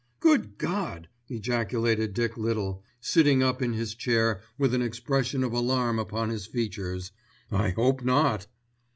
[0.19, 5.99] "Good God!" ejaculated Dick Little, sitting up in his chair with an expression of alarm
[5.99, 7.11] upon his features.
[7.51, 8.47] "I hope not."